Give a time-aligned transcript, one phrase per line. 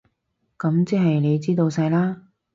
[0.57, 2.17] 噉即係你知道晒喇？